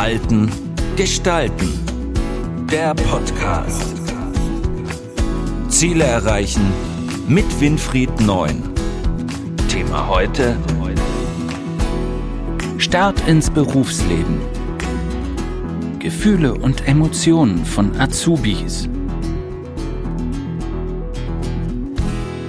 Verhalten, 0.00 0.50
Gestalten. 0.96 1.68
Der 2.72 2.94
Podcast. 2.94 4.00
Ziele 5.68 6.04
erreichen 6.04 6.62
mit 7.28 7.44
Winfried 7.60 8.18
Neun. 8.22 8.62
Thema 9.68 10.08
heute. 10.08 10.56
Start 12.78 13.28
ins 13.28 13.50
Berufsleben. 13.50 14.40
Gefühle 15.98 16.54
und 16.54 16.88
Emotionen 16.88 17.66
von 17.66 17.94
Azubis. 18.00 18.88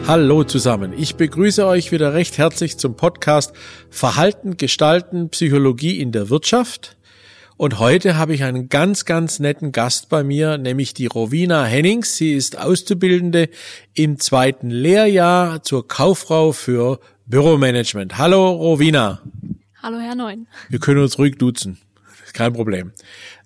Hallo 0.08 0.46
zusammen. 0.46 0.94
Ich 0.96 1.18
begrüße 1.18 1.68
euch 1.68 1.92
wieder 1.92 2.14
recht 2.14 2.38
herzlich 2.38 2.78
zum 2.78 2.96
Podcast 2.96 3.52
Verhalten, 3.90 4.56
Gestalten, 4.56 5.28
Psychologie 5.32 6.00
in 6.00 6.14
der 6.14 6.30
Wirtschaft. 6.30 6.96
Und 7.62 7.78
heute 7.78 8.18
habe 8.18 8.34
ich 8.34 8.44
einen 8.44 8.70
ganz, 8.70 9.06
ganz 9.06 9.38
netten 9.38 9.72
Gast 9.72 10.10
bei 10.10 10.24
mir, 10.24 10.58
nämlich 10.58 10.96
die 10.96 11.06
Rowina 11.06 11.64
Hennings. 11.64 12.18
Sie 12.18 12.34
ist 12.34 12.58
Auszubildende 12.58 13.50
im 13.94 14.18
zweiten 14.18 14.72
Lehrjahr 14.72 15.62
zur 15.62 15.88
Kauffrau 15.88 16.54
für 16.54 17.00
Büromanagement. 17.28 18.18
Hallo 18.18 18.50
Rowina. 18.50 19.22
Hallo 19.80 20.00
Herr 20.00 20.16
Neun. 20.16 20.48
Wir 20.70 20.80
können 20.80 21.04
uns 21.04 21.20
ruhig 21.20 21.38
duzen. 21.38 21.78
Kein 22.34 22.52
Problem. 22.52 22.94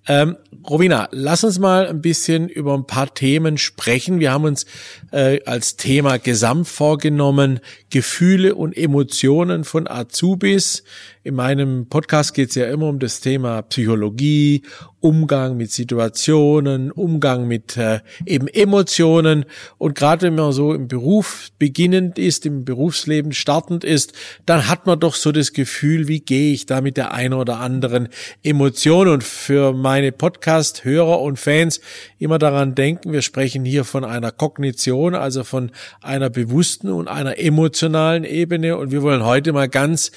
Ähm, 0.07 0.37
Rowina, 0.69 1.09
lass 1.11 1.43
uns 1.43 1.59
mal 1.59 1.87
ein 1.87 2.01
bisschen 2.01 2.47
über 2.47 2.73
ein 2.73 2.87
paar 2.87 3.13
Themen 3.13 3.57
sprechen. 3.57 4.19
Wir 4.19 4.31
haben 4.31 4.45
uns 4.45 4.65
äh, 5.11 5.39
als 5.45 5.77
Thema 5.77 6.17
gesamt 6.17 6.67
vorgenommen, 6.67 7.59
Gefühle 7.89 8.55
und 8.55 8.75
Emotionen 8.75 9.63
von 9.63 9.87
Azubis. 9.87 10.83
In 11.23 11.35
meinem 11.35 11.87
Podcast 11.87 12.33
geht 12.33 12.49
es 12.49 12.55
ja 12.55 12.65
immer 12.65 12.87
um 12.87 12.99
das 12.99 13.19
Thema 13.19 13.61
Psychologie, 13.63 14.63
Umgang 15.05 15.55
mit 15.55 15.71
Situationen, 15.71 16.89
Umgang 16.89 17.47
mit 17.47 17.77
äh, 17.77 17.99
eben 18.25 18.47
Emotionen. 18.47 19.45
Und 19.77 19.93
gerade 19.93 20.25
wenn 20.25 20.33
man 20.33 20.51
so 20.51 20.73
im 20.73 20.87
Beruf 20.87 21.49
beginnend 21.59 22.17
ist, 22.17 22.47
im 22.47 22.65
Berufsleben 22.65 23.31
startend 23.31 23.83
ist, 23.83 24.13
dann 24.47 24.67
hat 24.67 24.87
man 24.87 24.99
doch 24.99 25.13
so 25.13 25.31
das 25.31 25.53
Gefühl, 25.53 26.07
wie 26.07 26.21
gehe 26.21 26.53
ich 26.53 26.65
da 26.65 26.81
mit 26.81 26.97
der 26.97 27.13
einen 27.13 27.35
oder 27.35 27.59
anderen 27.59 28.09
Emotion. 28.41 29.07
Und 29.07 29.23
für 29.23 29.73
meine 29.73 30.11
Podcast-Hörer 30.11 31.21
und 31.21 31.37
Fans 31.37 31.81
immer 32.17 32.39
daran 32.39 32.73
denken, 32.73 33.11
wir 33.11 33.21
sprechen 33.21 33.63
hier 33.63 33.83
von 33.83 34.05
einer 34.05 34.31
Kognition, 34.31 35.13
also 35.13 35.43
von 35.43 35.69
einer 36.01 36.31
bewussten 36.31 36.89
und 36.89 37.09
einer 37.09 37.37
emotionalen 37.37 38.23
Ebene. 38.23 38.75
Und 38.75 38.89
wir 38.89 39.03
wollen 39.03 39.23
heute 39.23 39.53
mal 39.53 39.69
ganz 39.69 40.11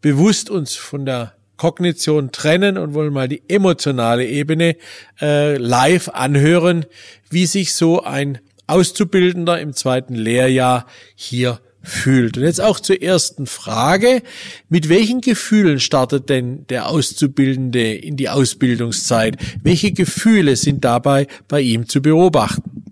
bewusst 0.00 0.48
uns 0.48 0.76
von 0.76 1.04
der 1.04 1.34
Kognition 1.60 2.32
trennen 2.32 2.78
und 2.78 2.94
wollen 2.94 3.12
mal 3.12 3.28
die 3.28 3.42
emotionale 3.46 4.26
Ebene 4.26 4.76
äh, 5.20 5.58
live 5.58 6.08
anhören, 6.08 6.86
wie 7.28 7.44
sich 7.44 7.74
so 7.74 8.02
ein 8.02 8.38
Auszubildender 8.66 9.60
im 9.60 9.74
zweiten 9.74 10.14
Lehrjahr 10.14 10.86
hier 11.14 11.60
fühlt. 11.82 12.38
Und 12.38 12.44
jetzt 12.44 12.62
auch 12.62 12.80
zur 12.80 13.02
ersten 13.02 13.46
Frage. 13.46 14.22
Mit 14.70 14.88
welchen 14.88 15.20
Gefühlen 15.20 15.80
startet 15.80 16.30
denn 16.30 16.66
der 16.68 16.88
Auszubildende 16.88 17.92
in 17.92 18.16
die 18.16 18.30
Ausbildungszeit? 18.30 19.36
Welche 19.62 19.92
Gefühle 19.92 20.56
sind 20.56 20.82
dabei 20.82 21.26
bei 21.46 21.60
ihm 21.60 21.86
zu 21.86 22.00
beobachten? 22.00 22.84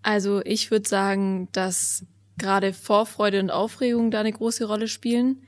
Also 0.00 0.40
ich 0.46 0.70
würde 0.70 0.88
sagen, 0.88 1.48
dass 1.52 2.06
gerade 2.38 2.72
Vorfreude 2.72 3.38
und 3.38 3.50
Aufregung 3.50 4.10
da 4.10 4.20
eine 4.20 4.32
große 4.32 4.64
Rolle 4.64 4.88
spielen. 4.88 5.42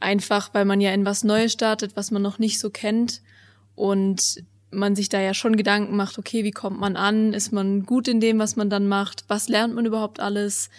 Einfach, 0.00 0.52
weil 0.54 0.64
man 0.64 0.80
ja 0.80 0.92
in 0.92 1.04
was 1.04 1.24
Neues 1.24 1.52
startet, 1.52 1.96
was 1.96 2.10
man 2.10 2.22
noch 2.22 2.38
nicht 2.38 2.58
so 2.58 2.70
kennt 2.70 3.22
und 3.74 4.42
man 4.70 4.96
sich 4.96 5.08
da 5.08 5.20
ja 5.20 5.34
schon 5.34 5.56
Gedanken 5.56 5.96
macht, 5.96 6.18
okay, 6.18 6.44
wie 6.44 6.52
kommt 6.52 6.80
man 6.80 6.96
an? 6.96 7.32
Ist 7.32 7.52
man 7.52 7.84
gut 7.84 8.08
in 8.08 8.20
dem, 8.20 8.38
was 8.38 8.56
man 8.56 8.70
dann 8.70 8.88
macht? 8.88 9.24
Was 9.28 9.48
lernt 9.48 9.74
man 9.74 9.86
überhaupt 9.86 10.20
alles? 10.20 10.70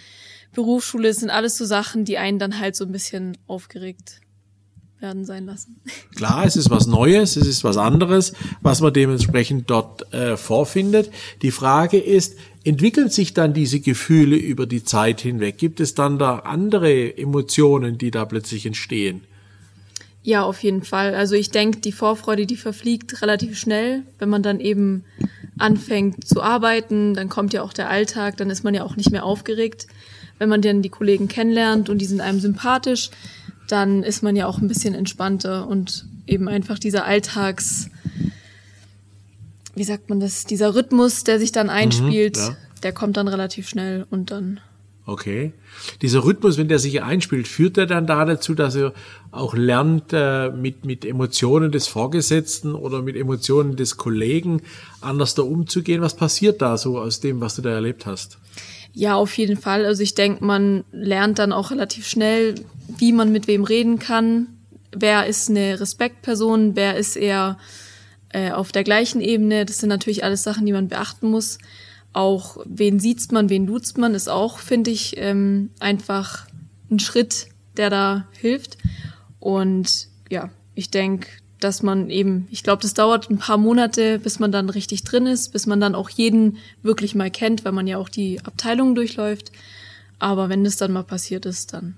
Berufsschule 0.53 1.13
sind 1.13 1.29
alles 1.29 1.57
so 1.57 1.65
Sachen, 1.65 2.03
die 2.03 2.17
einen 2.17 2.39
dann 2.39 2.59
halt 2.59 2.75
so 2.75 2.85
ein 2.85 2.91
bisschen 2.91 3.37
aufgeregt 3.47 4.21
werden 5.01 5.25
sein 5.25 5.45
lassen. 5.45 5.79
Klar, 6.15 6.45
es 6.45 6.55
ist 6.55 6.69
was 6.69 6.87
Neues, 6.87 7.35
es 7.35 7.47
ist 7.47 7.63
was 7.63 7.77
anderes, 7.77 8.33
was 8.61 8.81
man 8.81 8.93
dementsprechend 8.93 9.69
dort 9.69 10.13
äh, 10.13 10.37
vorfindet. 10.37 11.09
Die 11.41 11.51
Frage 11.51 11.97
ist, 11.97 12.35
entwickeln 12.63 13.09
sich 13.09 13.33
dann 13.33 13.53
diese 13.53 13.79
Gefühle 13.79 14.35
über 14.35 14.65
die 14.65 14.83
Zeit 14.83 15.21
hinweg? 15.21 15.57
Gibt 15.57 15.79
es 15.79 15.95
dann 15.95 16.19
da 16.19 16.39
andere 16.39 17.17
Emotionen, 17.17 17.97
die 17.97 18.11
da 18.11 18.25
plötzlich 18.25 18.65
entstehen? 18.65 19.21
Ja, 20.23 20.43
auf 20.43 20.61
jeden 20.61 20.83
Fall. 20.83 21.15
Also 21.15 21.35
ich 21.35 21.49
denke, 21.49 21.79
die 21.79 21.91
Vorfreude, 21.91 22.45
die 22.45 22.55
verfliegt 22.55 23.21
relativ 23.23 23.57
schnell, 23.57 24.03
wenn 24.19 24.29
man 24.29 24.43
dann 24.43 24.59
eben 24.59 25.03
anfängt 25.57 26.27
zu 26.27 26.43
arbeiten, 26.43 27.15
dann 27.15 27.27
kommt 27.27 27.53
ja 27.53 27.63
auch 27.63 27.73
der 27.73 27.89
Alltag, 27.89 28.37
dann 28.37 28.49
ist 28.49 28.63
man 28.63 28.75
ja 28.75 28.83
auch 28.83 28.95
nicht 28.95 29.11
mehr 29.11 29.25
aufgeregt. 29.25 29.87
Wenn 30.37 30.49
man 30.49 30.61
dann 30.61 30.81
die 30.81 30.89
Kollegen 30.89 31.27
kennenlernt 31.27 31.89
und 31.89 31.99
die 31.99 32.05
sind 32.05 32.21
einem 32.21 32.39
sympathisch, 32.39 33.09
dann 33.71 34.03
ist 34.03 34.23
man 34.23 34.35
ja 34.35 34.47
auch 34.47 34.59
ein 34.59 34.67
bisschen 34.67 34.93
entspannter 34.93 35.67
und 35.67 36.05
eben 36.27 36.47
einfach 36.47 36.79
dieser 36.79 37.05
Alltags, 37.05 37.89
wie 39.75 39.83
sagt 39.83 40.09
man 40.09 40.19
das, 40.19 40.45
dieser 40.45 40.75
Rhythmus, 40.75 41.23
der 41.23 41.39
sich 41.39 41.51
dann 41.51 41.67
mhm, 41.67 41.73
einspielt, 41.73 42.37
mhm, 42.37 42.43
ja. 42.43 42.57
der 42.83 42.93
kommt 42.93 43.17
dann 43.17 43.27
relativ 43.27 43.69
schnell 43.69 44.05
und 44.09 44.31
dann. 44.31 44.59
Okay. 45.05 45.51
Dieser 46.01 46.23
Rhythmus, 46.23 46.57
wenn 46.57 46.67
der 46.67 46.79
sich 46.79 47.01
einspielt, 47.01 47.47
führt 47.47 47.77
er 47.77 47.87
dann 47.87 48.05
da 48.05 48.23
dazu, 48.23 48.53
dass 48.53 48.75
er 48.75 48.93
auch 49.31 49.55
lernt, 49.55 50.13
äh, 50.13 50.51
mit, 50.51 50.85
mit 50.85 51.05
Emotionen 51.05 51.71
des 51.71 51.87
Vorgesetzten 51.87 52.75
oder 52.75 53.01
mit 53.01 53.15
Emotionen 53.15 53.75
des 53.75 53.97
Kollegen 53.97 54.61
anders 54.99 55.33
da 55.33 55.41
umzugehen? 55.41 56.01
Was 56.01 56.15
passiert 56.15 56.61
da 56.61 56.77
so 56.77 56.99
aus 56.99 57.19
dem, 57.19 57.41
was 57.41 57.55
du 57.55 57.61
da 57.61 57.71
erlebt 57.71 58.05
hast? 58.05 58.37
Ja, 58.93 59.15
auf 59.15 59.37
jeden 59.37 59.57
Fall. 59.57 59.85
Also 59.85 60.03
ich 60.03 60.15
denke, 60.15 60.43
man 60.43 60.83
lernt 60.91 61.39
dann 61.39 61.53
auch 61.53 61.71
relativ 61.71 62.07
schnell, 62.07 62.55
wie 63.01 63.11
man 63.11 63.31
mit 63.31 63.47
wem 63.47 63.63
reden 63.63 63.99
kann. 63.99 64.47
Wer 64.95 65.25
ist 65.25 65.49
eine 65.49 65.79
Respektperson, 65.79 66.75
wer 66.75 66.95
ist 66.95 67.17
eher 67.17 67.57
äh, 68.29 68.51
auf 68.51 68.71
der 68.71 68.83
gleichen 68.83 69.21
Ebene. 69.21 69.65
Das 69.65 69.79
sind 69.79 69.89
natürlich 69.89 70.23
alles 70.23 70.43
Sachen, 70.43 70.65
die 70.65 70.71
man 70.71 70.87
beachten 70.87 71.29
muss. 71.29 71.57
Auch 72.13 72.57
wen 72.65 72.99
sieht 72.99 73.31
man, 73.31 73.49
wen 73.49 73.65
duzt 73.65 73.97
man, 73.97 74.13
ist 74.13 74.29
auch, 74.29 74.59
finde 74.59 74.91
ich, 74.91 75.15
ähm, 75.17 75.71
einfach 75.79 76.45
ein 76.91 76.99
Schritt, 76.99 77.47
der 77.75 77.89
da 77.89 78.27
hilft. 78.39 78.77
Und 79.39 80.07
ja, 80.29 80.49
ich 80.75 80.91
denke, 80.91 81.27
dass 81.59 81.81
man 81.81 82.09
eben, 82.09 82.47
ich 82.51 82.63
glaube, 82.63 82.81
das 82.81 82.93
dauert 82.93 83.29
ein 83.29 83.37
paar 83.37 83.57
Monate, 83.57 84.19
bis 84.19 84.39
man 84.39 84.51
dann 84.51 84.69
richtig 84.69 85.03
drin 85.03 85.25
ist, 85.25 85.53
bis 85.53 85.65
man 85.65 85.79
dann 85.79 85.95
auch 85.95 86.09
jeden 86.09 86.57
wirklich 86.83 87.15
mal 87.15 87.31
kennt, 87.31 87.65
weil 87.65 87.71
man 87.71 87.87
ja 87.87 87.97
auch 87.97 88.09
die 88.09 88.41
Abteilungen 88.43 88.93
durchläuft. 88.93 89.51
Aber 90.19 90.49
wenn 90.49 90.63
das 90.63 90.77
dann 90.77 90.91
mal 90.91 91.03
passiert 91.03 91.45
ist, 91.47 91.73
dann 91.73 91.95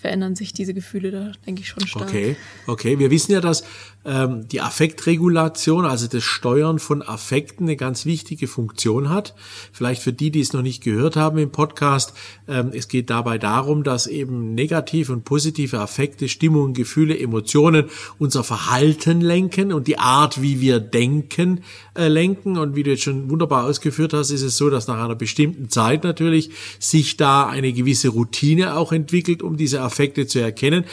verändern 0.00 0.34
sich 0.34 0.52
diese 0.52 0.74
Gefühle 0.74 1.10
da, 1.10 1.32
denke 1.46 1.60
ich, 1.60 1.68
schon 1.68 1.86
stark. 1.86 2.08
Okay, 2.08 2.36
okay. 2.66 2.98
Wir 2.98 3.10
wissen 3.10 3.32
ja, 3.32 3.40
dass 3.40 3.64
ähm, 4.04 4.48
die 4.48 4.62
Affektregulation, 4.62 5.84
also 5.84 6.06
das 6.06 6.24
Steuern 6.24 6.78
von 6.78 7.02
Affekten, 7.02 7.66
eine 7.66 7.76
ganz 7.76 8.06
wichtige 8.06 8.48
Funktion 8.48 9.10
hat. 9.10 9.34
Vielleicht 9.72 10.02
für 10.02 10.12
die, 10.12 10.30
die 10.30 10.40
es 10.40 10.54
noch 10.54 10.62
nicht 10.62 10.82
gehört 10.82 11.16
haben 11.16 11.36
im 11.36 11.52
Podcast, 11.52 12.14
ähm, 12.48 12.70
es 12.72 12.88
geht 12.88 13.10
dabei 13.10 13.36
darum, 13.36 13.84
dass 13.84 14.06
eben 14.06 14.54
negative 14.54 15.12
und 15.12 15.24
positive 15.24 15.78
Affekte, 15.78 16.28
Stimmungen, 16.28 16.72
Gefühle, 16.72 17.18
Emotionen 17.18 17.90
unser 18.18 18.42
Verhalten 18.42 19.20
lenken 19.20 19.70
und 19.72 19.86
die 19.86 19.98
Art, 19.98 20.40
wie 20.40 20.60
wir 20.60 20.80
denken, 20.80 21.60
äh, 21.94 22.08
lenken. 22.08 22.56
Und 22.56 22.76
wie 22.76 22.82
du 22.82 22.90
jetzt 22.90 23.02
schon 23.02 23.28
wunderbar 23.28 23.64
ausgeführt 23.64 24.14
hast, 24.14 24.30
ist 24.30 24.42
es 24.42 24.56
so, 24.56 24.70
dass 24.70 24.88
nach 24.88 25.02
einer 25.02 25.14
bestimmten 25.14 25.68
Zeit 25.68 26.04
natürlich 26.04 26.50
sich 26.78 27.18
da 27.18 27.46
eine 27.46 27.72
gewisse 27.74 28.08
Routine 28.08 28.76
auch 28.76 28.92
entwickelt, 28.92 29.42
um 29.42 29.58
diese 29.58 29.78
Affekte 29.90 30.26
zu 30.26 30.38
erkennen. 30.38 30.84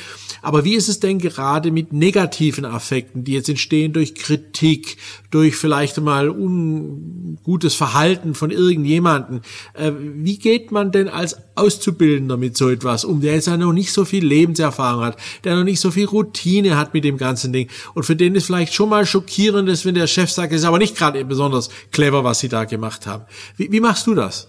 Aber 0.42 0.66
wie 0.66 0.75
ist 0.75 0.89
es 0.89 1.00
denn 1.00 1.19
gerade 1.19 1.72
mit 1.72 1.94
negativen 1.94 2.66
Affekten, 2.66 3.24
die 3.24 3.33
jetzt 3.33 3.50
entstehen 3.50 3.94
durch 3.94 4.16
Kritik, 4.16 4.98
durch 5.31 5.56
vielleicht 5.56 6.00
mal 6.00 6.30
ungutes 6.30 7.75
Verhalten 7.75 8.33
von 8.33 8.51
irgendjemanden? 8.51 9.42
Äh, 9.74 9.92
wie 10.00 10.38
geht 10.38 10.72
man 10.72 10.92
denn 10.92 11.10
als 11.10 11.38
Auszubildender 11.56 12.38
mit 12.38 12.56
so 12.57 12.69
etwas 12.69 13.04
um, 13.04 13.22
der 13.22 13.33
jetzt 13.33 13.48
noch 13.48 13.74
nicht 13.74 13.92
so 13.92 14.06
viel 14.06 14.25
Lebenserfahrung 14.25 15.04
hat, 15.04 15.18
der 15.44 15.56
noch 15.56 15.63
nicht 15.63 15.80
so 15.80 15.92
viel 15.92 16.06
Routine 16.06 16.77
hat 16.77 16.94
mit 16.94 17.04
dem 17.04 17.18
ganzen 17.18 17.51
Ding 17.51 17.69
und 17.94 18.04
für 18.04 18.16
den 18.16 18.36
ist 18.36 18.45
vielleicht 18.45 18.74
schon 18.74 18.89
mal 18.89 19.06
schockierend 19.06 19.69
ist, 19.69 19.86
wenn 19.86 19.95
der 19.95 20.07
Chef 20.07 20.30
sagt, 20.31 20.54
es 20.54 20.62
ist 20.62 20.68
aber 20.68 20.80
nicht 20.80 20.95
gerade 20.95 21.24
besonders 21.25 21.69
clever, 21.92 22.24
was 22.24 22.39
sie 22.39 22.50
da 22.50 22.66
gemacht 22.66 23.07
haben. 23.07 23.25
Wie, 23.57 23.72
wie 23.72 23.80
machst 23.80 24.07
du 24.07 24.13
das? 24.13 24.48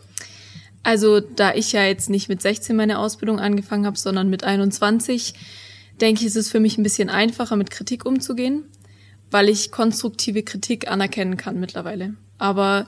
Also 0.88 1.20
da 1.20 1.54
ich 1.54 1.72
ja 1.72 1.84
jetzt 1.84 2.08
nicht 2.08 2.30
mit 2.30 2.40
16 2.40 2.74
meine 2.74 2.98
Ausbildung 2.98 3.38
angefangen 3.38 3.84
habe, 3.84 3.98
sondern 3.98 4.30
mit 4.30 4.42
21, 4.42 5.34
denke 6.00 6.22
ich, 6.22 6.28
ist 6.28 6.36
es 6.36 6.50
für 6.50 6.60
mich 6.60 6.78
ein 6.78 6.82
bisschen 6.82 7.10
einfacher, 7.10 7.56
mit 7.56 7.70
Kritik 7.70 8.06
umzugehen, 8.06 8.64
weil 9.30 9.50
ich 9.50 9.70
konstruktive 9.70 10.42
Kritik 10.42 10.90
anerkennen 10.90 11.36
kann 11.36 11.60
mittlerweile. 11.60 12.14
Aber 12.38 12.86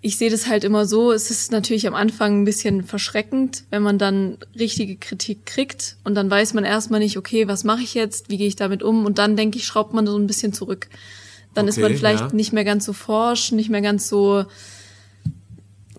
ich 0.00 0.16
sehe 0.16 0.30
das 0.30 0.46
halt 0.46 0.64
immer 0.64 0.86
so, 0.86 1.12
es 1.12 1.30
ist 1.30 1.52
natürlich 1.52 1.86
am 1.86 1.94
Anfang 1.94 2.40
ein 2.40 2.44
bisschen 2.46 2.84
verschreckend, 2.84 3.64
wenn 3.68 3.82
man 3.82 3.98
dann 3.98 4.38
richtige 4.58 4.96
Kritik 4.96 5.44
kriegt 5.44 5.98
und 6.04 6.14
dann 6.14 6.30
weiß 6.30 6.54
man 6.54 6.64
erstmal 6.64 7.00
nicht, 7.00 7.18
okay, 7.18 7.48
was 7.48 7.64
mache 7.64 7.82
ich 7.82 7.92
jetzt, 7.92 8.30
wie 8.30 8.38
gehe 8.38 8.48
ich 8.48 8.56
damit 8.56 8.82
um 8.82 9.04
und 9.04 9.18
dann 9.18 9.36
denke 9.36 9.58
ich, 9.58 9.66
schraubt 9.66 9.92
man 9.92 10.06
so 10.06 10.16
ein 10.16 10.26
bisschen 10.26 10.54
zurück. 10.54 10.88
Dann 11.52 11.66
okay, 11.66 11.70
ist 11.70 11.82
man 11.82 11.94
vielleicht 11.96 12.30
ja. 12.30 12.32
nicht 12.32 12.54
mehr 12.54 12.64
ganz 12.64 12.86
so 12.86 12.94
forsch, 12.94 13.52
nicht 13.52 13.68
mehr 13.68 13.82
ganz 13.82 14.08
so 14.08 14.46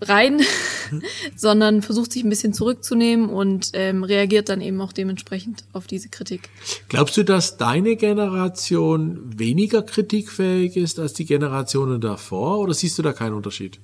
rein, 0.01 0.41
sondern 1.35 1.81
versucht 1.81 2.11
sich 2.11 2.23
ein 2.23 2.29
bisschen 2.29 2.53
zurückzunehmen 2.53 3.29
und 3.29 3.71
ähm, 3.73 4.03
reagiert 4.03 4.49
dann 4.49 4.61
eben 4.61 4.79
auch 4.81 4.93
dementsprechend 4.93 5.63
auf 5.73 5.87
diese 5.87 6.09
Kritik. 6.09 6.49
Glaubst 6.89 7.17
du, 7.17 7.23
dass 7.23 7.57
deine 7.57 7.95
Generation 7.95 9.19
weniger 9.37 9.81
kritikfähig 9.81 10.77
ist 10.77 10.99
als 10.99 11.13
die 11.13 11.25
Generationen 11.25 12.01
davor 12.01 12.59
oder 12.59 12.73
siehst 12.73 12.97
du 12.97 13.01
da 13.01 13.13
keinen 13.13 13.33
Unterschied? 13.33 13.79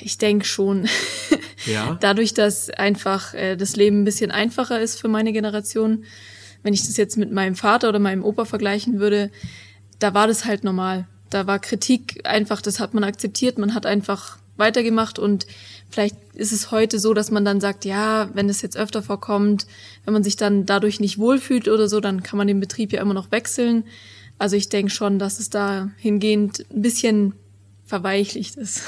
Ich 0.00 0.18
denke 0.18 0.46
schon. 0.46 0.88
Ja. 1.66 1.96
Dadurch, 2.00 2.34
dass 2.34 2.70
einfach 2.70 3.34
äh, 3.34 3.56
das 3.56 3.76
Leben 3.76 4.02
ein 4.02 4.04
bisschen 4.04 4.30
einfacher 4.30 4.80
ist 4.80 5.00
für 5.00 5.08
meine 5.08 5.32
Generation, 5.32 6.04
wenn 6.62 6.74
ich 6.74 6.86
das 6.86 6.96
jetzt 6.96 7.16
mit 7.16 7.32
meinem 7.32 7.54
Vater 7.54 7.88
oder 7.88 7.98
meinem 7.98 8.24
Opa 8.24 8.44
vergleichen 8.44 8.98
würde, 8.98 9.30
da 9.98 10.14
war 10.14 10.26
das 10.26 10.44
halt 10.44 10.64
normal. 10.64 11.06
Da 11.30 11.46
war 11.46 11.58
Kritik 11.58 12.20
einfach, 12.24 12.60
das 12.60 12.80
hat 12.80 12.94
man 12.94 13.04
akzeptiert, 13.04 13.58
man 13.58 13.74
hat 13.74 13.86
einfach 13.86 14.38
weitergemacht 14.56 15.18
und 15.18 15.46
vielleicht 15.90 16.16
ist 16.34 16.52
es 16.52 16.70
heute 16.70 16.98
so, 16.98 17.14
dass 17.14 17.30
man 17.30 17.44
dann 17.44 17.60
sagt, 17.60 17.84
ja, 17.84 18.28
wenn 18.34 18.48
es 18.48 18.62
jetzt 18.62 18.76
öfter 18.76 19.02
vorkommt, 19.02 19.66
wenn 20.04 20.14
man 20.14 20.24
sich 20.24 20.36
dann 20.36 20.66
dadurch 20.66 21.00
nicht 21.00 21.18
wohlfühlt 21.18 21.68
oder 21.68 21.88
so, 21.88 22.00
dann 22.00 22.22
kann 22.22 22.38
man 22.38 22.46
den 22.46 22.60
Betrieb 22.60 22.92
ja 22.92 23.00
immer 23.00 23.14
noch 23.14 23.30
wechseln. 23.30 23.84
Also 24.38 24.56
ich 24.56 24.68
denke 24.68 24.90
schon, 24.90 25.18
dass 25.18 25.38
es 25.38 25.50
da 25.50 25.90
ein 26.04 26.50
bisschen 26.70 27.34
verweichlicht 27.84 28.56
ist. 28.56 28.82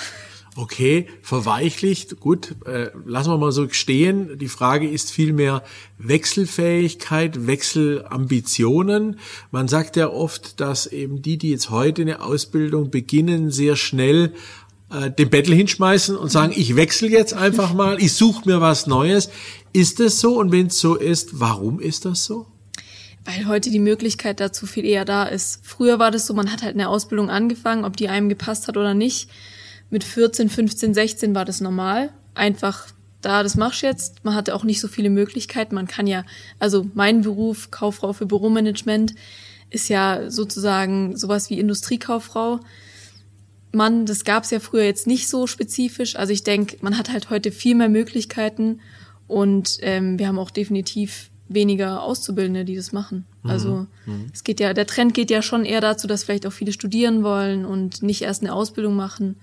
Okay, 0.57 1.09
verweichlicht, 1.21 2.21
gut, 2.21 2.55
äh, 2.65 2.91
lassen 3.05 3.31
wir 3.31 3.39
mal 3.39 3.51
so 3.51 3.69
stehen. 3.71 4.39
Die 4.39 4.47
Frage 4.47 4.89
ist 4.89 5.11
vielmehr 5.11 5.65
Wechselfähigkeit, 5.99 7.49
Wechselambitionen. 7.49 9.19
Man 9.51 9.67
sagt 9.67 9.97
ja 9.97 10.11
oft, 10.11 10.61
dass 10.61 10.87
eben 10.87 11.23
die, 11.23 11.39
die 11.39 11.51
jetzt 11.51 11.71
heute 11.71 12.03
eine 12.03 12.23
Ausbildung 12.23 12.91
beginnen, 12.91 13.51
sehr 13.51 13.75
schnell 13.75 14.33
äh, 14.91 15.11
den 15.11 15.31
Bettel 15.31 15.55
hinschmeißen 15.55 16.17
und 16.17 16.31
sagen, 16.31 16.53
ich 16.57 16.77
wechsle 16.77 17.09
jetzt 17.09 17.35
einfach 17.35 17.75
mal, 17.75 18.01
ich 18.01 18.13
suche 18.13 18.49
mir 18.49 18.61
was 18.61 18.87
Neues. 18.87 19.31
Ist 19.73 20.01
es 20.01 20.21
so? 20.21 20.39
Und 20.39 20.53
wenn 20.53 20.69
es 20.69 20.79
so 20.79 20.95
ist, 20.95 21.41
warum 21.41 21.81
ist 21.81 22.05
das 22.05 22.25
so? 22.25 22.47
Weil 23.25 23.47
heute 23.47 23.71
die 23.71 23.79
Möglichkeit 23.79 24.41
dazu 24.41 24.67
viel 24.67 24.85
eher 24.85 25.05
da 25.05 25.25
ist. 25.25 25.61
Früher 25.63 25.99
war 25.99 26.11
das 26.11 26.27
so, 26.27 26.35
man 26.35 26.53
hat 26.53 26.63
halt 26.63 26.75
eine 26.75 26.89
Ausbildung 26.89 27.31
angefangen, 27.31 27.85
ob 27.85 27.97
die 27.97 28.09
einem 28.09 28.29
gepasst 28.29 28.69
hat 28.69 28.77
oder 28.77 28.93
nicht. 28.93 29.31
Mit 29.89 30.05
14, 30.05 30.51
15, 30.51 30.93
16 30.93 31.35
war 31.35 31.45
das 31.45 31.61
normal. 31.61 32.11
Einfach 32.35 32.87
da, 33.23 33.43
das 33.43 33.57
machst 33.57 33.83
du 33.83 33.87
jetzt. 33.87 34.25
Man 34.25 34.35
hatte 34.35 34.55
auch 34.55 34.65
nicht 34.65 34.81
so 34.81 34.89
viele 34.89 35.09
Möglichkeiten. 35.09 35.75
Man 35.75 35.87
kann 35.87 36.07
ja, 36.07 36.25
also 36.59 36.87
mein 36.95 37.23
Beruf, 37.23 37.71
Kauffrau 37.71 38.13
für 38.13 38.27
Büromanagement, 38.27 39.15
ist 39.71 39.89
ja 39.89 40.31
sozusagen 40.31 41.17
sowas 41.17 41.49
wie 41.49 41.59
Industriekauffrau 41.59 42.61
man, 43.75 44.07
das 44.07 44.25
gab 44.25 44.45
es 44.45 44.51
ja 44.51 44.61
früher 44.61 44.85
jetzt 44.85 45.07
nicht 45.07 45.29
so 45.29 45.47
spezifisch. 45.47 46.17
Also 46.17 46.33
ich 46.33 46.45
denke, 46.45 46.77
man 46.81 46.97
hat 46.97 47.11
halt 47.13 47.31
heute 47.31 47.53
viel 47.53 47.75
mehr 47.75 47.89
Möglichkeiten 47.89 48.81
und 49.27 49.79
ähm, 49.83 50.19
wir 50.19 50.29
haben 50.29 50.39
auch 50.39 50.51
definitiv 50.51 51.31
weniger 51.49 52.03
Auszubildende, 52.03 52.65
die 52.65 52.77
das 52.77 52.93
machen. 52.93 53.27
Mhm. 53.43 53.51
Also 53.51 53.87
mhm. 54.07 54.31
es 54.33 54.45
geht 54.45 54.61
ja, 54.61 54.73
der 54.73 54.87
Trend 54.87 55.15
geht 55.15 55.31
ja 55.31 55.43
schon 55.43 55.65
eher 55.65 55.81
dazu, 55.81 56.07
dass 56.07 56.25
vielleicht 56.25 56.47
auch 56.47 56.53
viele 56.53 56.73
studieren 56.73 57.23
wollen 57.23 57.65
und 57.65 58.03
nicht 58.03 58.23
erst 58.23 58.43
eine 58.43 58.53
Ausbildung 58.53 58.97
machen 58.97 59.37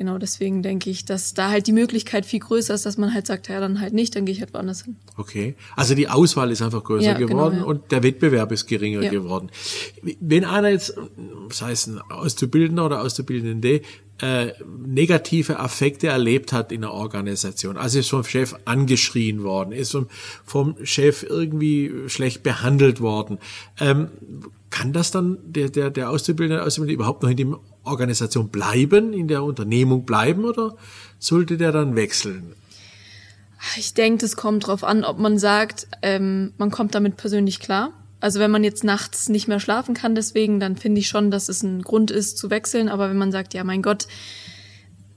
genau 0.00 0.16
deswegen 0.16 0.62
denke 0.62 0.88
ich, 0.88 1.04
dass 1.04 1.34
da 1.34 1.50
halt 1.50 1.66
die 1.66 1.72
Möglichkeit 1.72 2.24
viel 2.24 2.40
größer 2.40 2.72
ist, 2.72 2.86
dass 2.86 2.96
man 2.96 3.12
halt 3.12 3.26
sagt, 3.26 3.48
ja, 3.48 3.60
dann 3.60 3.82
halt 3.82 3.92
nicht, 3.92 4.16
dann 4.16 4.24
gehe 4.24 4.34
ich 4.34 4.40
halt 4.40 4.54
woanders 4.54 4.84
hin. 4.84 4.96
Okay. 5.18 5.56
Also 5.76 5.94
die 5.94 6.08
Auswahl 6.08 6.50
ist 6.50 6.62
einfach 6.62 6.82
größer 6.82 7.04
ja, 7.04 7.12
genau, 7.12 7.28
geworden 7.28 7.54
genau, 7.56 7.66
ja. 7.66 7.70
und 7.70 7.92
der 7.92 8.02
Wettbewerb 8.02 8.50
ist 8.50 8.66
geringer 8.66 9.02
ja. 9.02 9.10
geworden. 9.10 9.50
Wenn 10.20 10.46
einer 10.46 10.70
jetzt, 10.70 10.94
das 11.50 11.60
heißt 11.60 11.88
ein 11.88 12.00
Auszubildender 12.00 12.86
oder 12.86 13.02
Auszubildende, 13.02 13.82
äh, 14.22 14.52
negative 14.86 15.60
Affekte 15.60 16.06
erlebt 16.06 16.54
hat 16.54 16.72
in 16.72 16.80
der 16.80 16.92
Organisation. 16.92 17.76
Also 17.76 17.98
ist 17.98 18.08
vom 18.08 18.24
Chef 18.24 18.54
angeschrien 18.64 19.42
worden, 19.42 19.72
ist 19.72 19.92
vom, 19.92 20.06
vom 20.46 20.76
Chef 20.82 21.24
irgendwie 21.24 21.92
schlecht 22.06 22.42
behandelt 22.42 23.02
worden. 23.02 23.38
Ähm, 23.78 24.08
kann 24.70 24.94
das 24.94 25.10
dann 25.10 25.36
der, 25.44 25.68
der, 25.68 25.90
der 25.90 26.08
Auszubildende, 26.08 26.64
Auszubildende 26.64 26.94
überhaupt 26.94 27.22
noch 27.22 27.28
in 27.28 27.36
der 27.36 27.46
Organisation 27.84 28.48
bleiben, 28.48 29.12
in 29.12 29.28
der 29.28 29.42
Unternehmung 29.42 30.04
bleiben 30.04 30.44
oder 30.44 30.76
sollte 31.18 31.56
der 31.56 31.72
dann 31.72 31.96
wechseln? 31.96 32.54
Ich 33.76 33.94
denke, 33.94 34.22
das 34.22 34.36
kommt 34.36 34.66
drauf 34.66 34.84
an, 34.84 35.04
ob 35.04 35.18
man 35.18 35.38
sagt, 35.38 35.86
ähm, 36.02 36.52
man 36.56 36.70
kommt 36.70 36.94
damit 36.94 37.16
persönlich 37.16 37.60
klar. 37.60 37.92
Also 38.20 38.38
wenn 38.38 38.50
man 38.50 38.64
jetzt 38.64 38.84
nachts 38.84 39.28
nicht 39.28 39.48
mehr 39.48 39.60
schlafen 39.60 39.94
kann, 39.94 40.14
deswegen, 40.14 40.60
dann 40.60 40.76
finde 40.76 41.00
ich 41.00 41.08
schon, 41.08 41.30
dass 41.30 41.48
es 41.48 41.62
ein 41.62 41.82
Grund 41.82 42.10
ist 42.10 42.38
zu 42.38 42.50
wechseln. 42.50 42.88
Aber 42.88 43.08
wenn 43.10 43.18
man 43.18 43.32
sagt, 43.32 43.54
ja, 43.54 43.64
mein 43.64 43.82
Gott, 43.82 44.06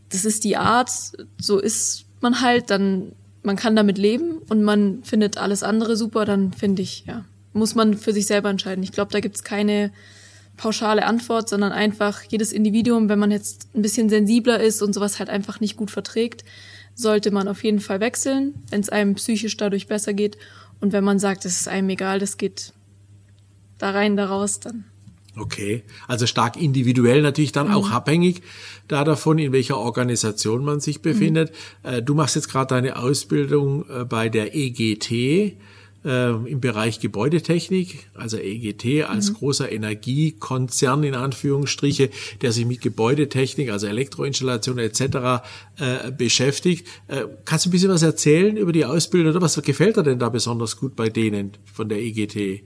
das 0.09 0.25
ist 0.25 0.44
die 0.44 0.57
Art, 0.57 0.89
so 1.38 1.59
ist 1.59 2.06
man 2.21 2.42
halt, 2.42 2.69
dann 2.69 3.13
man 3.44 3.57
kann 3.57 3.75
damit 3.75 3.98
leben 3.98 4.38
und 4.50 4.63
man 4.63 5.04
findet 5.04 5.38
alles 5.38 5.63
andere 5.63 5.98
super, 5.98 6.24
dann 6.24 6.54
finde 6.54 6.81
ich, 6.81 7.04
ja, 7.06 7.25
muss 7.51 7.75
man 7.75 7.98
für 7.98 8.13
sich 8.13 8.25
selber 8.25 8.50
entscheiden. 8.50 8.83
Ich 8.83 8.94
glaube, 8.94 9.12
da 9.12 9.19
gibt's 9.19 9.44
keine 9.44 9.92
pauschale 10.58 11.06
Antwort, 11.06 11.50
sondern 11.50 11.72
einfach 11.72 12.22
jedes 12.24 12.52
Individuum, 12.52 13.10
wenn 13.10 13.20
man 13.20 13.32
jetzt 13.32 13.68
ein 13.76 13.82
bisschen 13.82 14.10
sensibler 14.10 14.60
ist 14.60 14.82
und 14.82 14.94
sowas 14.94 15.20
halt 15.20 15.30
einfach 15.30 15.60
nicht 15.60 15.78
gut 15.78 15.92
verträgt, 15.92 16.44
sollte 16.96 17.32
man 17.32 17.48
auf 17.48 17.64
jeden 17.64 17.80
Fall 17.80 18.00
wechseln, 18.00 18.54
wenn 18.70 18.82
es 18.82 18.90
einem 18.90 19.16
psychisch 19.16 19.58
dadurch 19.58 19.88
besser 19.88 20.14
geht. 20.14 20.38
Und 20.80 20.94
wenn 20.94 21.04
man 21.04 21.20
sagt, 21.20 21.46
es 21.46 21.62
ist 21.62 21.68
einem 21.68 21.90
egal, 21.90 22.20
das 22.20 22.38
geht 22.38 22.74
da 23.78 23.92
rein, 23.92 24.16
da 24.16 24.26
raus, 24.26 24.60
dann. 24.60 24.86
Okay, 25.36 25.84
also 26.08 26.28
stark 26.28 26.62
individuell 26.62 27.24
natürlich 27.24 27.52
dann 27.52 27.70
mhm. 27.70 27.74
auch 27.74 27.90
abhängig 27.90 28.44
da 28.88 29.04
davon, 29.04 29.40
in 29.40 29.52
welcher 29.52 29.78
Organisation 29.80 30.64
man 30.64 30.80
sich 30.80 31.02
befindet. 31.02 31.52
Mhm. 31.84 32.06
Du 32.06 32.14
machst 32.14 32.36
jetzt 32.36 32.50
gerade 32.50 32.68
deine 32.68 32.98
Ausbildung 32.98 33.86
äh, 33.90 34.06
bei 34.06 34.30
der 34.30 34.56
EGT 34.56 35.58
äh, 36.06 36.32
im 36.32 36.60
Bereich 36.60 37.00
Gebäudetechnik, 37.00 38.10
also 38.14 38.38
EGT 38.38 39.06
als 39.08 39.30
mhm. 39.30 39.34
großer 39.36 39.72
Energiekonzern 39.72 41.04
in 41.04 41.16
Anführungsstriche, 41.16 42.10
der 42.42 42.52
sich 42.52 42.66
mit 42.66 42.82
Gebäudetechnik, 42.82 43.70
also 43.72 43.88
Elektroinstallation 43.88 44.80
etc. 44.80 45.02
Äh, 45.80 46.12
beschäftigt. 46.18 46.88
Äh, 47.08 47.26
kannst 47.46 47.66
du 47.66 47.70
ein 47.70 47.72
bisschen 47.72 47.90
was 47.90 48.04
erzählen 48.04 48.58
über 48.58 48.72
die 48.72 48.86
Ausbildung 48.86 49.32
oder 49.32 49.42
was 49.42 49.62
gefällt 49.62 49.98
dir 49.98 50.04
denn 50.04 50.20
da 50.20 50.30
besonders 50.30 50.78
gut 50.78 50.96
bei 50.96 51.10
denen 51.10 51.52
von 51.72 51.90
der 51.90 52.00
EGT? 52.00 52.64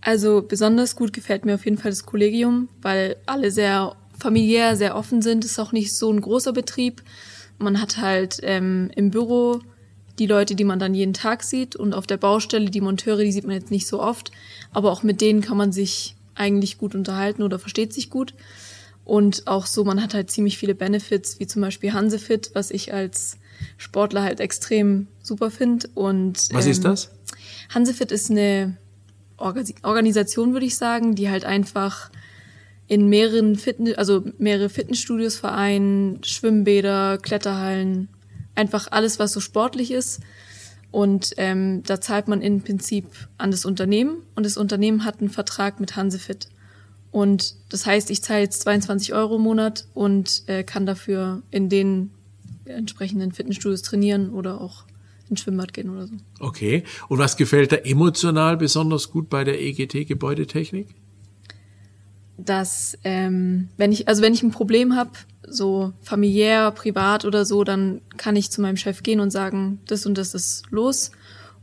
Also 0.00 0.42
besonders 0.42 0.96
gut 0.96 1.12
gefällt 1.12 1.46
mir 1.46 1.54
auf 1.54 1.64
jeden 1.64 1.78
Fall 1.78 1.90
das 1.90 2.04
Kollegium, 2.04 2.68
weil 2.82 3.16
alle 3.24 3.50
sehr 3.50 3.96
familiär, 4.18 4.76
sehr 4.76 4.96
offen 4.96 5.22
sind. 5.22 5.44
Es 5.44 5.52
ist 5.52 5.58
auch 5.58 5.72
nicht 5.72 5.96
so 5.96 6.12
ein 6.12 6.20
großer 6.20 6.52
Betrieb. 6.52 7.02
Man 7.58 7.80
hat 7.80 7.98
halt 7.98 8.38
ähm, 8.42 8.90
im 8.94 9.10
Büro 9.10 9.60
die 10.18 10.26
Leute, 10.26 10.54
die 10.54 10.64
man 10.64 10.78
dann 10.78 10.94
jeden 10.94 11.14
Tag 11.14 11.42
sieht 11.42 11.76
und 11.76 11.92
auf 11.92 12.06
der 12.06 12.16
Baustelle 12.16 12.70
die 12.70 12.80
Monteure, 12.80 13.24
die 13.24 13.32
sieht 13.32 13.46
man 13.46 13.56
jetzt 13.56 13.70
nicht 13.70 13.86
so 13.86 14.00
oft, 14.00 14.30
aber 14.72 14.92
auch 14.92 15.02
mit 15.02 15.20
denen 15.20 15.40
kann 15.40 15.56
man 15.56 15.72
sich 15.72 16.16
eigentlich 16.34 16.78
gut 16.78 16.94
unterhalten 16.94 17.42
oder 17.42 17.58
versteht 17.58 17.92
sich 17.92 18.10
gut. 18.10 18.34
Und 19.04 19.46
auch 19.46 19.66
so, 19.66 19.84
man 19.84 20.02
hat 20.02 20.14
halt 20.14 20.30
ziemlich 20.30 20.56
viele 20.56 20.74
Benefits, 20.74 21.38
wie 21.38 21.46
zum 21.46 21.62
Beispiel 21.62 21.92
Hansefit, 21.92 22.50
was 22.54 22.70
ich 22.70 22.92
als 22.92 23.36
Sportler 23.76 24.22
halt 24.22 24.40
extrem 24.40 25.08
super 25.22 25.50
finde. 25.50 25.88
Und 25.94 26.48
was 26.52 26.64
ähm, 26.64 26.70
ist 26.70 26.84
das? 26.84 27.10
Hansefit 27.68 28.10
ist 28.10 28.30
eine 28.30 28.76
Organisation, 29.36 30.52
würde 30.52 30.66
ich 30.66 30.76
sagen, 30.76 31.14
die 31.14 31.28
halt 31.28 31.44
einfach 31.44 32.10
in 32.86 33.08
mehreren 33.08 33.56
Fitness, 33.56 33.96
also 33.96 34.24
mehrere 34.38 34.68
Fitnessstudios 34.68 35.36
vereinen, 35.36 36.22
Schwimmbäder, 36.22 37.18
Kletterhallen, 37.18 38.08
einfach 38.54 38.88
alles, 38.90 39.18
was 39.18 39.32
so 39.32 39.40
sportlich 39.40 39.90
ist. 39.90 40.20
Und 40.90 41.34
ähm, 41.38 41.82
da 41.82 42.00
zahlt 42.00 42.28
man 42.28 42.40
im 42.40 42.62
Prinzip 42.62 43.06
an 43.36 43.50
das 43.50 43.64
Unternehmen 43.64 44.18
und 44.36 44.46
das 44.46 44.56
Unternehmen 44.56 45.04
hat 45.04 45.20
einen 45.20 45.30
Vertrag 45.30 45.80
mit 45.80 45.96
Hansefit. 45.96 46.48
Und 47.10 47.56
das 47.68 47.86
heißt, 47.86 48.10
ich 48.10 48.22
zahle 48.22 48.40
jetzt 48.40 48.62
22 48.62 49.12
Euro 49.12 49.36
im 49.36 49.42
Monat 49.42 49.86
und 49.94 50.44
äh, 50.46 50.62
kann 50.62 50.86
dafür 50.86 51.42
in 51.50 51.68
den 51.68 52.10
entsprechenden 52.64 53.32
Fitnessstudios 53.32 53.82
trainieren 53.82 54.30
oder 54.30 54.60
auch 54.60 54.84
ins 55.30 55.40
Schwimmbad 55.40 55.72
gehen 55.72 55.90
oder 55.90 56.06
so. 56.06 56.14
Okay. 56.40 56.84
Und 57.08 57.18
was 57.18 57.36
gefällt 57.36 57.72
da 57.72 57.76
emotional 57.76 58.56
besonders 58.56 59.10
gut 59.10 59.28
bei 59.28 59.44
der 59.44 59.60
EGT 59.60 60.06
Gebäudetechnik? 60.06 60.88
Dass 62.36 62.98
ähm, 63.04 63.68
wenn 63.76 63.92
ich 63.92 64.08
also 64.08 64.22
wenn 64.22 64.34
ich 64.34 64.42
ein 64.42 64.50
Problem 64.50 64.96
habe, 64.96 65.10
so 65.48 65.92
familiär, 66.02 66.70
privat 66.70 67.24
oder 67.24 67.44
so, 67.44 67.64
dann 67.64 68.00
kann 68.16 68.36
ich 68.36 68.50
zu 68.50 68.60
meinem 68.60 68.76
Chef 68.76 69.02
gehen 69.02 69.20
und 69.20 69.30
sagen, 69.30 69.80
das 69.86 70.06
und 70.06 70.18
das 70.18 70.34
ist 70.34 70.64
los. 70.70 71.10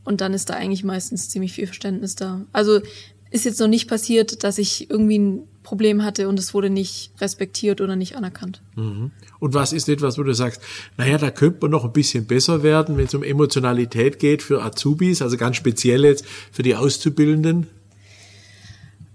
Und 0.04 0.22
dann 0.22 0.34
ist 0.34 0.50
da 0.50 0.56
eigentlich 0.56 0.84
meistens 0.84 1.30
ziemlich 1.30 1.54
viel 1.54 1.68
Verständnis 1.68 2.16
da. 2.16 2.42
Also 2.52 2.82
ist 3.30 3.46
jetzt 3.46 3.60
noch 3.60 3.68
nicht 3.68 3.88
passiert, 3.88 4.44
dass 4.44 4.58
ich 4.58 4.90
irgendwie 4.90 5.20
ein 5.20 5.48
Problem 5.64 6.04
hatte 6.04 6.28
und 6.28 6.40
es 6.40 6.54
wurde 6.54 6.70
nicht 6.70 7.12
respektiert 7.22 7.82
oder 7.82 7.96
nicht 7.96 8.16
anerkannt. 8.16 8.62
Mhm. 8.76 9.12
Und 9.40 9.54
was 9.54 9.74
ist 9.74 9.88
etwas, 9.90 10.18
wo 10.18 10.24
du 10.24 10.34
sagst, 10.34 10.62
naja, 10.98 11.18
da 11.18 11.30
könnte 11.32 11.60
man 11.62 11.72
noch 11.72 11.86
ein 11.86 11.94
bisschen 11.94 12.26
besser 12.26 12.64
werden, 12.64 12.98
wenn 12.98 13.06
es 13.06 13.14
um 13.14 13.24
Emotionalität 13.24 14.20
geht 14.20 14.42
für 14.42 14.64
Azubis, 14.64 15.22
also 15.22 15.38
ganz 15.38 15.56
speziell 15.56 16.04
jetzt 16.04 16.26
für 16.52 16.64
die 16.64 16.76
Auszubildenden? 16.76 17.68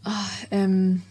Ach, 0.04 0.30
ähm, 0.52 1.02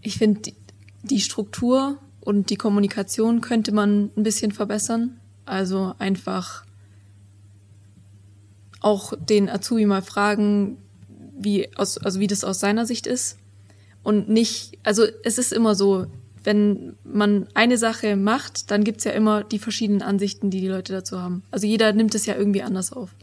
ich 0.00 0.16
finde, 0.16 0.40
die, 0.40 0.54
die 1.02 1.20
Struktur 1.20 1.98
und 2.26 2.50
die 2.50 2.56
Kommunikation 2.56 3.40
könnte 3.40 3.70
man 3.70 4.10
ein 4.16 4.24
bisschen 4.24 4.50
verbessern. 4.50 5.20
Also 5.44 5.94
einfach 6.00 6.64
auch 8.80 9.12
den 9.16 9.48
Azubi 9.48 9.86
mal 9.86 10.02
fragen, 10.02 10.76
wie 11.38 11.68
aus, 11.76 11.98
also 11.98 12.18
wie 12.18 12.26
das 12.26 12.42
aus 12.42 12.58
seiner 12.58 12.84
Sicht 12.84 13.06
ist. 13.06 13.38
Und 14.02 14.28
nicht, 14.28 14.76
also 14.82 15.04
es 15.22 15.38
ist 15.38 15.52
immer 15.52 15.76
so, 15.76 16.06
wenn 16.42 16.96
man 17.04 17.46
eine 17.54 17.78
Sache 17.78 18.16
macht, 18.16 18.72
dann 18.72 18.82
gibt's 18.82 19.04
ja 19.04 19.12
immer 19.12 19.44
die 19.44 19.60
verschiedenen 19.60 20.02
Ansichten, 20.02 20.50
die 20.50 20.60
die 20.60 20.68
Leute 20.68 20.92
dazu 20.92 21.20
haben. 21.20 21.44
Also 21.52 21.68
jeder 21.68 21.92
nimmt 21.92 22.16
es 22.16 22.26
ja 22.26 22.34
irgendwie 22.34 22.62
anders 22.62 22.92
auf. 22.92 23.14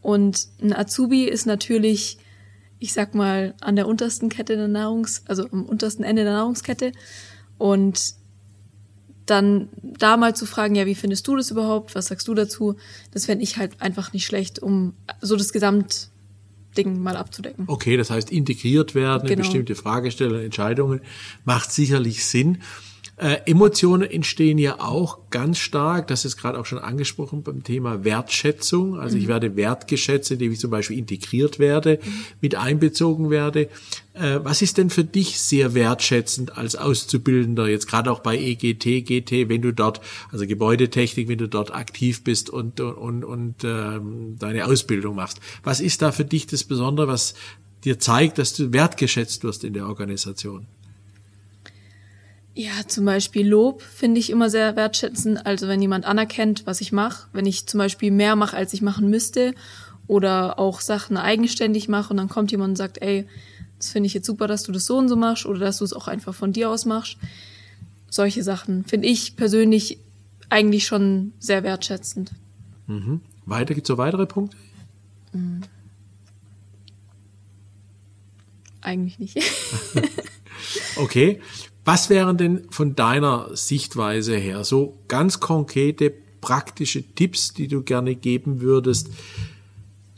Und 0.00 0.46
ein 0.62 0.72
Azubi 0.72 1.24
ist 1.24 1.46
natürlich, 1.46 2.18
ich 2.78 2.92
sag 2.92 3.16
mal, 3.16 3.54
an 3.60 3.74
der 3.74 3.88
untersten 3.88 4.28
Kette 4.28 4.56
der 4.56 4.68
Nahrungs-, 4.68 5.22
also 5.26 5.48
am 5.50 5.64
untersten 5.64 6.04
Ende 6.04 6.22
der 6.22 6.34
Nahrungskette. 6.34 6.92
Und 7.58 8.16
dann 9.30 9.68
da 9.82 10.16
mal 10.16 10.34
zu 10.34 10.46
fragen, 10.46 10.74
ja, 10.74 10.86
wie 10.86 10.94
findest 10.94 11.26
du 11.26 11.36
das 11.36 11.50
überhaupt? 11.50 11.94
Was 11.94 12.06
sagst 12.06 12.28
du 12.28 12.34
dazu? 12.34 12.76
Das 13.12 13.26
fände 13.26 13.44
ich 13.44 13.56
halt 13.56 13.80
einfach 13.80 14.12
nicht 14.12 14.26
schlecht, 14.26 14.58
um 14.60 14.94
so 15.20 15.36
das 15.36 15.52
Gesamtding 15.52 17.00
mal 17.00 17.16
abzudecken. 17.16 17.64
Okay, 17.66 17.96
das 17.96 18.10
heißt 18.10 18.30
integriert 18.30 18.94
werden 18.94 19.26
genau. 19.26 19.32
in 19.32 19.38
bestimmte 19.38 19.74
Fragestellungen, 19.74 20.44
Entscheidungen 20.44 21.00
macht 21.44 21.70
sicherlich 21.72 22.24
Sinn. 22.24 22.62
Äh, 23.18 23.40
Emotionen 23.46 24.08
entstehen 24.08 24.58
ja 24.58 24.80
auch 24.80 25.18
ganz 25.30 25.58
stark, 25.58 26.06
das 26.06 26.24
ist 26.24 26.36
gerade 26.36 26.58
auch 26.58 26.66
schon 26.66 26.78
angesprochen 26.78 27.42
beim 27.42 27.64
Thema 27.64 28.04
Wertschätzung. 28.04 28.98
Also 28.98 29.16
mhm. 29.16 29.22
ich 29.22 29.28
werde 29.28 29.56
wertgeschätzt, 29.56 30.30
indem 30.30 30.52
ich 30.52 30.60
zum 30.60 30.70
Beispiel 30.70 30.96
integriert 30.96 31.58
werde, 31.58 31.98
mhm. 32.02 32.10
mit 32.40 32.54
einbezogen 32.54 33.28
werde. 33.30 33.68
Äh, 34.14 34.38
was 34.44 34.62
ist 34.62 34.78
denn 34.78 34.88
für 34.88 35.02
dich 35.02 35.40
sehr 35.40 35.74
wertschätzend 35.74 36.56
als 36.56 36.76
Auszubildender, 36.76 37.66
jetzt 37.66 37.88
gerade 37.88 38.12
auch 38.12 38.20
bei 38.20 38.38
EGT, 38.38 39.04
GT, 39.04 39.48
wenn 39.48 39.62
du 39.62 39.72
dort, 39.72 40.00
also 40.30 40.46
Gebäudetechnik, 40.46 41.26
wenn 41.28 41.38
du 41.38 41.48
dort 41.48 41.74
aktiv 41.74 42.22
bist 42.22 42.50
und, 42.50 42.78
und, 42.80 42.94
und, 42.94 43.24
und 43.24 43.64
ähm, 43.64 44.36
deine 44.38 44.64
Ausbildung 44.66 45.16
machst? 45.16 45.40
Was 45.64 45.80
ist 45.80 46.02
da 46.02 46.12
für 46.12 46.24
dich 46.24 46.46
das 46.46 46.62
Besondere, 46.62 47.08
was 47.08 47.34
dir 47.84 47.98
zeigt, 47.98 48.38
dass 48.38 48.54
du 48.54 48.72
wertgeschätzt 48.72 49.42
wirst 49.42 49.64
in 49.64 49.72
der 49.72 49.88
Organisation? 49.88 50.66
Ja, 52.58 52.72
zum 52.88 53.04
Beispiel 53.04 53.46
Lob 53.46 53.82
finde 53.82 54.18
ich 54.18 54.30
immer 54.30 54.50
sehr 54.50 54.74
wertschätzend. 54.74 55.46
Also 55.46 55.68
wenn 55.68 55.80
jemand 55.80 56.04
anerkennt, 56.04 56.66
was 56.66 56.80
ich 56.80 56.90
mache, 56.90 57.28
wenn 57.32 57.46
ich 57.46 57.66
zum 57.66 57.78
Beispiel 57.78 58.10
mehr 58.10 58.34
mache, 58.34 58.56
als 58.56 58.72
ich 58.72 58.82
machen 58.82 59.08
müsste, 59.08 59.54
oder 60.08 60.58
auch 60.58 60.80
Sachen 60.80 61.16
eigenständig 61.16 61.86
mache 61.86 62.10
und 62.10 62.16
dann 62.16 62.28
kommt 62.28 62.50
jemand 62.50 62.70
und 62.70 62.76
sagt, 62.76 63.00
ey, 63.00 63.28
das 63.78 63.90
finde 63.90 64.08
ich 64.08 64.14
jetzt 64.14 64.26
super, 64.26 64.48
dass 64.48 64.64
du 64.64 64.72
das 64.72 64.86
so 64.86 64.98
und 64.98 65.08
so 65.08 65.14
machst 65.14 65.46
oder 65.46 65.60
dass 65.60 65.78
du 65.78 65.84
es 65.84 65.92
auch 65.92 66.08
einfach 66.08 66.34
von 66.34 66.52
dir 66.52 66.68
aus 66.68 66.84
machst. 66.84 67.16
Solche 68.10 68.42
Sachen 68.42 68.84
finde 68.84 69.06
ich 69.06 69.36
persönlich 69.36 70.00
eigentlich 70.48 70.84
schon 70.84 71.34
sehr 71.38 71.62
wertschätzend. 71.62 72.32
Mhm. 72.88 73.20
Weiter, 73.46 73.72
gibt 73.72 73.86
es 73.86 73.90
noch 73.90 73.98
weitere 73.98 74.26
Punkte? 74.26 74.56
Mhm. 75.32 75.60
Eigentlich 78.80 79.20
nicht. 79.20 79.38
okay. 80.96 81.40
Was 81.90 82.10
wären 82.10 82.36
denn 82.36 82.66
von 82.68 82.96
deiner 82.96 83.48
Sichtweise 83.54 84.36
her 84.36 84.62
so 84.62 84.98
ganz 85.08 85.40
konkrete, 85.40 86.12
praktische 86.42 87.02
Tipps, 87.14 87.54
die 87.54 87.66
du 87.66 87.82
gerne 87.82 88.14
geben 88.14 88.60
würdest 88.60 89.08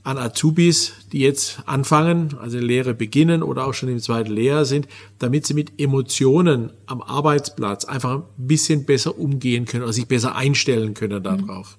an 0.02 0.18
Azubis, 0.18 0.94
die 1.12 1.20
jetzt 1.20 1.60
anfangen, 1.66 2.34
also 2.40 2.58
Lehre 2.58 2.92
beginnen 2.92 3.44
oder 3.44 3.68
auch 3.68 3.74
schon 3.74 3.88
im 3.88 4.00
zweiten 4.00 4.32
Lehrjahr 4.32 4.64
sind, 4.64 4.88
damit 5.20 5.46
sie 5.46 5.54
mit 5.54 5.80
Emotionen 5.80 6.72
am 6.86 7.00
Arbeitsplatz 7.00 7.84
einfach 7.84 8.16
ein 8.16 8.24
bisschen 8.36 8.84
besser 8.84 9.16
umgehen 9.16 9.64
können 9.64 9.84
oder 9.84 9.92
sich 9.92 10.08
besser 10.08 10.34
einstellen 10.34 10.94
können 10.94 11.22
darauf? 11.22 11.78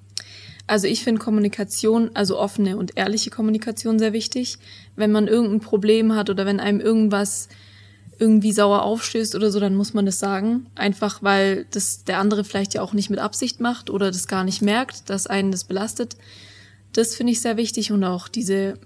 Also 0.68 0.88
ich 0.88 1.04
finde 1.04 1.20
Kommunikation, 1.20 2.12
also 2.14 2.40
offene 2.40 2.78
und 2.78 2.94
ehrliche 2.96 3.30
Kommunikation 3.30 4.00
sehr 4.00 4.14
wichtig. 4.14 4.58
Wenn 4.96 5.12
man 5.12 5.28
irgendein 5.28 5.60
Problem 5.60 6.16
hat 6.16 6.30
oder 6.30 6.46
wenn 6.46 6.62
einem 6.62 6.80
irgendwas 6.80 7.50
irgendwie 8.22 8.52
sauer 8.52 8.84
aufstößt 8.84 9.34
oder 9.34 9.50
so, 9.50 9.60
dann 9.60 9.74
muss 9.74 9.96
man 9.96 10.06
das 10.06 10.20
sagen. 10.20 10.68
Einfach 10.76 11.24
weil 11.24 11.66
das 11.72 12.04
der 12.04 12.20
andere 12.20 12.44
vielleicht 12.44 12.76
ja 12.76 12.84
auch 12.84 12.94
nicht 12.94 13.10
mit 13.10 13.18
Absicht 13.18 13.60
macht 13.60 13.90
oder 13.90 14.12
das 14.12 14.28
gar 14.28 14.44
nicht 14.44 14.62
merkt, 14.62 15.10
dass 15.10 15.26
einen 15.26 15.52
das 15.52 15.64
belastet. 15.64 16.16
Das 16.94 17.16
finde 17.16 17.34
ich 17.34 17.42
sehr 17.42 17.58
wichtig 17.58 17.92
und 17.92 18.04
auch 18.04 18.28
diese 18.28 18.78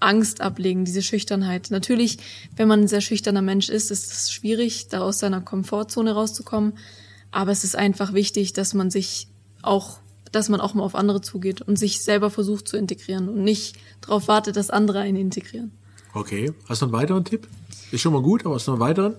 Angst 0.00 0.40
ablegen, 0.40 0.86
diese 0.86 1.02
Schüchternheit. 1.02 1.70
Natürlich, 1.70 2.16
wenn 2.56 2.66
man 2.66 2.80
ein 2.80 2.88
sehr 2.88 3.02
schüchterner 3.02 3.42
Mensch 3.42 3.68
ist, 3.68 3.90
ist 3.90 4.10
es 4.10 4.32
schwierig, 4.32 4.88
da 4.88 5.02
aus 5.02 5.18
seiner 5.18 5.42
Komfortzone 5.42 6.12
rauszukommen. 6.12 6.72
Aber 7.30 7.52
es 7.52 7.64
ist 7.64 7.76
einfach 7.76 8.14
wichtig, 8.14 8.54
dass 8.54 8.72
man 8.72 8.90
sich 8.90 9.28
auch, 9.60 9.98
dass 10.32 10.48
man 10.48 10.62
auch 10.62 10.72
mal 10.72 10.82
auf 10.82 10.94
andere 10.94 11.20
zugeht 11.20 11.60
und 11.60 11.78
sich 11.78 12.02
selber 12.02 12.30
versucht 12.30 12.68
zu 12.68 12.78
integrieren 12.78 13.28
und 13.28 13.44
nicht 13.44 13.76
darauf 14.00 14.28
wartet, 14.28 14.56
dass 14.56 14.70
andere 14.70 15.00
einen 15.00 15.18
integrieren. 15.18 15.72
Okay. 16.14 16.52
Hast 16.68 16.80
du 16.80 16.86
einen 16.86 16.92
weiteren 16.92 17.24
Tipp? 17.24 17.48
Ist 17.92 18.00
schon 18.00 18.14
mal 18.14 18.22
gut, 18.22 18.46
aber 18.46 18.56
du 18.56 18.70
noch 18.72 18.80
weiteren? 18.80 19.14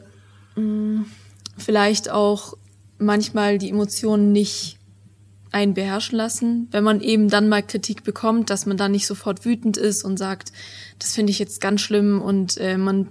Mm, 0.56 1.03
vielleicht 1.58 2.10
auch 2.10 2.58
manchmal 2.98 3.60
die 3.60 3.70
Emotionen 3.70 4.32
nicht 4.32 4.80
einen 5.51 5.75
beherrschen 5.75 6.18
lassen, 6.18 6.68
wenn 6.72 6.84
man 6.84 7.00
eben 7.00 7.30
dann 7.30 7.48
mal 7.48 7.62
Kritik 7.62 8.03
bekommt, 8.03 8.50
dass 8.50 8.65
man 8.65 8.75
dann 8.75 8.92
nicht 8.92 9.06
sofort 9.06 9.46
wütend 9.46 9.77
ist 9.77 10.03
und 10.03 10.18
sagt, 10.18 10.51
das 10.98 11.13
finde 11.13 11.30
ich 11.30 11.38
jetzt 11.38 11.62
ganz 11.62 11.82
schlimm 11.82 12.20
und 12.20 12.58
äh, 12.58 12.77
man 12.77 13.10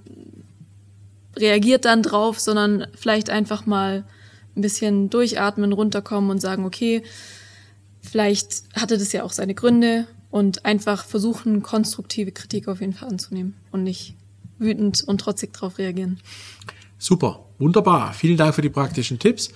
reagiert 1.37 1.85
dann 1.85 2.02
drauf, 2.02 2.40
sondern 2.40 2.88
vielleicht 2.97 3.31
einfach 3.31 3.64
mal 3.64 4.04
ein 4.57 4.62
bisschen 4.62 5.09
durchatmen, 5.09 5.73
runterkommen 5.73 6.31
und 6.31 6.40
sagen, 6.40 6.64
okay, 6.64 7.04
vielleicht 8.00 8.64
hatte 8.75 8.99
das 8.99 9.12
ja 9.12 9.23
auch 9.23 9.33
seine 9.33 9.54
Gründe 9.54 10.09
und 10.33 10.64
einfach 10.64 11.04
versuchen, 11.04 11.62
konstruktive 11.62 12.33
Kritik 12.33 12.66
auf 12.66 12.81
jeden 12.81 12.92
Fall 12.95 13.11
anzunehmen 13.11 13.54
und 13.71 13.85
nicht 13.85 14.16
wütend 14.62 15.02
und 15.07 15.21
trotzig 15.21 15.52
darauf 15.52 15.78
reagieren. 15.78 16.21
Super, 16.99 17.45
wunderbar. 17.59 18.12
Vielen 18.12 18.37
Dank 18.37 18.54
für 18.54 18.62
die 18.62 18.69
praktischen 18.69 19.19
Tipps. 19.19 19.50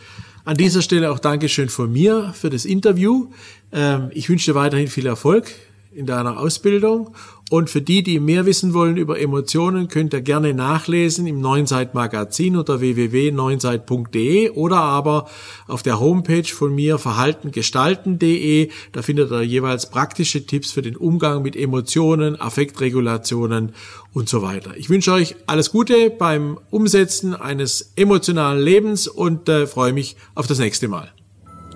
An 0.45 0.57
dieser 0.57 0.83
Stelle 0.83 1.11
auch 1.11 1.19
Dankeschön 1.19 1.69
von 1.69 1.93
mir 1.93 2.33
für 2.35 2.51
das 2.51 2.65
Interview. 2.65 3.31
Ähm, 3.73 4.11
ich 4.13 4.29
wünsche 4.29 4.53
dir 4.53 4.55
weiterhin 4.55 4.89
viel 4.89 5.07
Erfolg 5.07 5.53
in 5.97 6.07
deiner 6.07 6.39
Ausbildung. 6.39 7.15
Und 7.49 7.71
für 7.71 7.81
die, 7.81 8.03
die 8.03 8.19
mehr 8.19 8.45
wissen 8.45 8.75
wollen 8.75 8.97
über 8.97 9.21
Emotionen, 9.21 9.87
könnt 9.87 10.13
ihr 10.13 10.21
gerne 10.21 10.53
nachlesen 10.53 11.29
im 11.29 11.41
Neunseid 11.41 11.95
Magazin 11.95 12.57
unter 12.57 12.81
www.neunseid.de 12.81 14.51
oder 14.51 14.79
aber 14.79 15.29
auf 15.69 15.85
der 15.85 16.01
Homepage 16.01 16.43
von 16.43 16.75
mir 16.75 16.99
verhaltengestalten.de. 16.99 18.71
Da 18.91 19.03
findet 19.03 19.31
ihr 19.31 19.43
jeweils 19.43 19.91
praktische 19.91 20.45
Tipps 20.45 20.73
für 20.73 20.83
den 20.83 20.97
Umgang 20.97 21.43
mit 21.43 21.55
Emotionen, 21.55 22.41
Affektregulationen 22.41 23.75
und 24.13 24.29
so 24.29 24.43
weiter. 24.43 24.77
Ich 24.77 24.91
wünsche 24.91 25.13
euch 25.13 25.37
alles 25.47 25.71
Gute 25.71 26.11
beim 26.11 26.59
Umsetzen 26.71 27.33
eines 27.35 27.93
emotionalen 27.95 28.61
Lebens 28.61 29.07
und 29.07 29.49
äh, 29.49 29.69
freue 29.69 29.93
mich 29.93 30.17
auf 30.35 30.49
das 30.49 30.59
nächste 30.59 30.89
Mal. 30.89 31.13